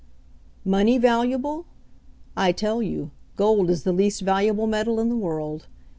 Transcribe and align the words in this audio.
"Money 0.65 0.97
valuable? 0.97 1.67
I 2.35 2.53
tell 2.53 2.81
you, 2.81 3.11
gold 3.35 3.69
is 3.69 3.83
the 3.83 3.93
least 3.93 4.21
valuable 4.23 4.65
metal 4.65 4.99
in 4.99 5.09
the 5.09 5.15
world. 5.15 5.67